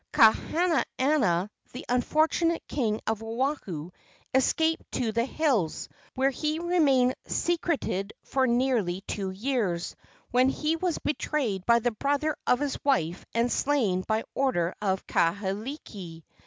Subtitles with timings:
[0.13, 3.91] Kahahana, the unfortunate king of Oahu,
[4.33, 9.95] escaped to the hills, where he remained secreted for nearly two years,
[10.31, 15.05] when he was betrayed by the brother of his wife and slain by order of
[15.05, 16.23] Kahekili.